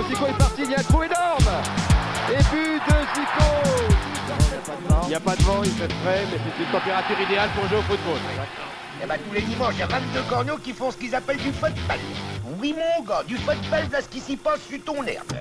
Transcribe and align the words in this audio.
Zico, 0.00 0.08
Zico 0.08 0.26
est 0.26 0.38
parti, 0.38 0.62
il 0.64 0.70
y 0.70 0.74
a 0.74 0.78
un 0.78 0.82
trou 0.82 1.02
énorme 1.02 1.50
Et 2.30 2.36
but 2.36 2.80
de 2.86 2.96
Zico 3.14 3.48
Il 5.02 5.08
n'y 5.08 5.14
a 5.14 5.20
pas 5.20 5.36
de 5.36 5.42
vent, 5.42 5.62
il 5.62 5.70
fait 5.70 5.92
frais, 5.92 6.24
mais 6.30 6.38
c'est 6.38 6.64
une 6.64 6.70
température 6.70 7.20
idéale 7.20 7.50
pour 7.54 7.68
jouer 7.68 7.78
au 7.78 7.82
football. 7.82 8.18
Eh 9.02 9.06
ben 9.06 9.16
tous 9.26 9.34
les 9.34 9.42
dimanches, 9.42 9.74
il 9.74 9.80
y 9.80 9.82
a 9.82 9.86
22 9.86 10.22
corneaux 10.28 10.58
qui 10.58 10.72
font 10.72 10.90
ce 10.90 10.96
qu'ils 10.96 11.14
appellent 11.14 11.38
du 11.38 11.52
football. 11.52 11.98
Oui 12.60 12.74
mon 12.74 13.04
gars, 13.04 13.22
du 13.26 13.36
football, 13.36 13.88
c'est 13.90 14.02
ce 14.02 14.08
qui 14.08 14.20
s'y 14.20 14.36
passe 14.36 14.60
sur 14.62 14.82
ton 14.84 15.04
herbe. 15.04 15.32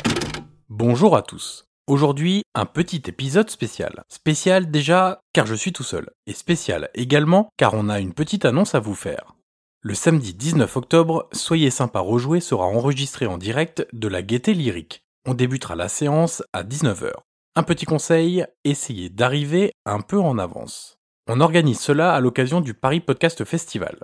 Bonjour 0.69 1.15
à 1.15 1.21
tous. 1.21 1.65
Aujourd'hui, 1.87 2.43
un 2.53 2.65
petit 2.65 3.01
épisode 3.07 3.49
spécial. 3.49 4.03
Spécial 4.09 4.69
déjà 4.69 5.21
car 5.33 5.45
je 5.45 5.55
suis 5.55 5.73
tout 5.73 5.83
seul. 5.83 6.09
Et 6.27 6.33
spécial 6.33 6.89
également 6.93 7.49
car 7.57 7.73
on 7.73 7.89
a 7.89 7.99
une 7.99 8.13
petite 8.13 8.45
annonce 8.45 8.75
à 8.75 8.79
vous 8.79 8.95
faire. 8.95 9.35
Le 9.81 9.93
samedi 9.93 10.33
19 10.33 10.75
octobre, 10.75 11.29
Soyez 11.31 11.69
sympa 11.69 12.01
rejouer 12.01 12.41
sera 12.41 12.65
enregistré 12.65 13.27
en 13.27 13.37
direct 13.37 13.87
de 13.93 14.09
la 14.09 14.21
Gaieté 14.21 14.53
Lyrique. 14.53 15.05
On 15.25 15.33
débutera 15.33 15.77
la 15.77 15.87
séance 15.87 16.43
à 16.51 16.63
19h. 16.63 17.13
Un 17.55 17.63
petit 17.63 17.85
conseil, 17.85 18.45
essayez 18.65 19.07
d'arriver 19.07 19.71
un 19.85 20.01
peu 20.01 20.19
en 20.19 20.37
avance. 20.37 20.97
On 21.29 21.39
organise 21.39 21.79
cela 21.79 22.13
à 22.13 22.19
l'occasion 22.19 22.59
du 22.59 22.73
Paris 22.73 22.99
Podcast 22.99 23.45
Festival. 23.45 24.03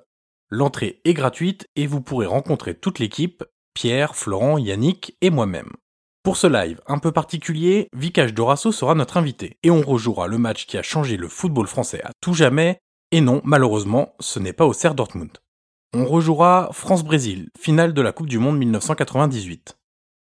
L'entrée 0.49 1.01
est 1.03 1.13
gratuite 1.13 1.67
et 1.75 1.87
vous 1.87 1.99
pourrez 1.99 2.25
rencontrer 2.25 2.75
toute 2.75 2.99
l'équipe, 2.99 3.43
Pierre, 3.73 4.15
Florent, 4.15 4.57
Yannick 4.57 5.17
et 5.19 5.29
moi-même. 5.29 5.73
Pour 6.23 6.37
ce 6.37 6.47
live 6.47 6.79
un 6.87 6.99
peu 6.99 7.11
particulier, 7.11 7.89
Vicage 7.93 8.33
Dorasso 8.33 8.71
sera 8.71 8.95
notre 8.95 9.17
invité 9.17 9.57
et 9.61 9.71
on 9.71 9.81
rejouera 9.81 10.27
le 10.27 10.37
match 10.37 10.67
qui 10.67 10.77
a 10.77 10.83
changé 10.83 11.17
le 11.17 11.27
football 11.27 11.67
français 11.67 12.01
à 12.05 12.11
tout 12.21 12.33
jamais. 12.33 12.79
Et 13.11 13.19
non, 13.19 13.41
malheureusement, 13.43 14.15
ce 14.21 14.39
n'est 14.39 14.53
pas 14.53 14.65
au 14.65 14.71
Serre 14.71 14.95
Dortmund. 14.95 15.37
On 15.97 16.03
rejouera 16.03 16.67
France-Brésil, 16.73 17.51
finale 17.57 17.93
de 17.93 18.01
la 18.01 18.11
Coupe 18.11 18.27
du 18.27 18.37
Monde 18.37 18.57
1998. 18.57 19.77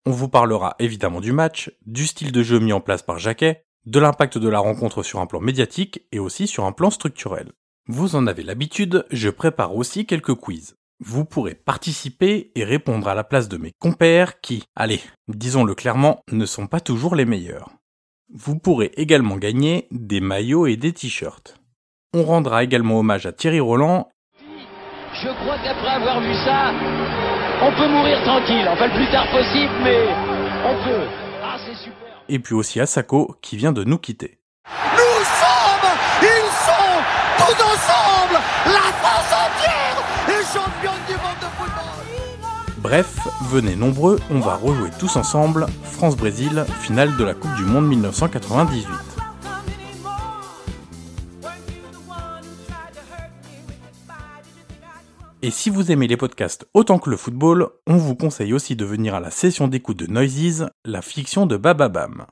On 0.07 0.11
vous 0.11 0.31
parlera 0.31 0.75
évidemment 0.79 1.21
du 1.21 1.33
match, 1.33 1.71
du 1.85 2.07
style 2.07 2.33
de 2.33 2.43
jeu 2.43 2.59
mis 2.61 2.73
en 2.73 2.81
place 2.81 3.03
par 3.03 3.19
Jacquet, 3.19 3.67
de 3.85 4.01
l'impact 4.01 4.39
de 4.39 4.49
la 4.49 4.59
rencontre 4.59 5.03
sur 5.03 5.21
un 5.21 5.27
plan 5.27 5.41
médiatique 5.41 6.07
et 6.13 6.19
aussi 6.19 6.47
sur 6.47 6.65
un 6.65 6.73
plan 6.73 6.89
structurel. 6.89 7.53
Vous 7.89 8.17
en 8.17 8.27
avez 8.27 8.43
l'habitude, 8.43 9.05
je 9.11 9.29
prépare 9.29 9.77
aussi 9.77 10.07
quelques 10.07 10.35
quiz. 10.35 10.77
Vous 10.99 11.27
pourrez 11.27 11.57
participer 11.57 12.53
et 12.55 12.65
répondre 12.65 13.07
à 13.09 13.15
la 13.15 13.23
place 13.23 13.51
de 13.51 13.59
mes 13.59 13.73
compères 13.79 14.41
qui, 14.41 14.65
allez, 14.75 15.03
disons-le 15.29 15.75
clairement, 15.75 16.23
ne 16.33 16.47
sont 16.47 16.69
pas 16.69 16.81
toujours 16.81 17.15
les 17.15 17.27
meilleurs. 17.27 17.69
Vous 18.33 18.59
pourrez 18.59 18.93
également 18.97 19.37
gagner 19.37 19.89
des 19.91 20.23
maillots 20.23 20.67
et 20.67 20.79
des 20.79 20.95
t-shirts. 20.95 21.61
On 22.15 22.25
rendra 22.25 22.65
également 22.65 22.99
hommage 22.99 23.27
à 23.27 23.33
Thierry 23.35 23.61
Roland. 23.61 24.09
Je 25.13 25.29
crois 25.29 25.57
qu'après 25.63 25.91
avoir 25.91 26.21
vu 26.21 26.33
ça, 26.45 26.73
on 27.63 27.73
peut 27.73 27.89
mourir 27.89 28.23
tranquille. 28.23 28.67
Enfin, 28.71 28.87
le 28.87 28.95
plus 28.95 29.11
tard 29.11 29.27
possible, 29.31 29.73
mais 29.83 30.07
on 30.65 30.75
peut. 30.85 31.07
Ah, 31.43 31.57
c'est 31.67 31.75
super. 31.75 32.09
Et 32.29 32.39
puis 32.39 32.55
aussi 32.55 32.81
à 32.81 32.87
Sako 32.87 33.37
qui 33.43 33.57
vient 33.57 33.73
de 33.73 33.83
nous 33.85 33.99
quitter. 33.99 34.39
Nous 34.93 35.25
sommes, 35.25 35.91
ils 36.23 36.53
sont 36.65 37.03
tous 37.39 37.63
ensemble, 37.63 38.39
la 38.67 38.93
France 39.03 39.33
entière 39.33 39.97
est 40.29 40.45
championne 40.45 41.03
du 41.09 41.15
monde 41.15 41.41
de 41.41 41.47
football. 41.59 42.71
Bref, 42.79 43.19
venez 43.51 43.75
nombreux, 43.77 44.19
on 44.31 44.39
va 44.39 44.55
rejouer 44.55 44.91
tous 44.99 45.17
ensemble 45.17 45.67
France-Brésil, 45.83 46.65
finale 46.81 47.17
de 47.17 47.25
la 47.25 47.35
Coupe 47.35 47.55
du 47.57 47.65
Monde 47.65 47.87
1998. 47.89 48.87
Et 55.43 55.51
si 55.51 55.71
vous 55.71 55.91
aimez 55.91 56.07
les 56.07 56.19
podcasts 56.19 56.69
autant 56.75 56.99
que 56.99 57.09
le 57.09 57.17
football, 57.17 57.71
on 57.87 57.97
vous 57.97 58.15
conseille 58.15 58.53
aussi 58.53 58.77
de 58.77 58.85
venir 58.85 59.15
à 59.15 59.21
la 59.21 59.31
session 59.31 59.69
d'écoute 59.69 59.97
de 59.97 60.07
Noises, 60.07 60.69
la 60.85 61.01
fiction 61.01 61.47
de 61.47 61.57
Bababam. 61.57 62.27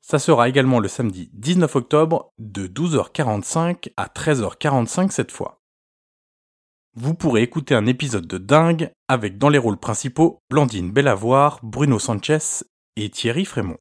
Ça 0.00 0.18
sera 0.18 0.48
également 0.48 0.80
le 0.80 0.88
samedi 0.88 1.30
19 1.34 1.76
octobre 1.76 2.32
de 2.38 2.66
12h45 2.66 3.92
à 3.96 4.06
13h45 4.06 5.10
cette 5.10 5.30
fois. 5.30 5.60
Vous 6.96 7.14
pourrez 7.14 7.42
écouter 7.42 7.76
un 7.76 7.86
épisode 7.86 8.26
de 8.26 8.38
dingue 8.38 8.90
avec 9.06 9.38
dans 9.38 9.50
les 9.50 9.58
rôles 9.58 9.78
principaux 9.78 10.40
Blandine 10.50 10.90
Bellavoir, 10.90 11.60
Bruno 11.62 12.00
Sanchez 12.00 12.64
et 12.96 13.08
Thierry 13.08 13.44
Frémont. 13.44 13.78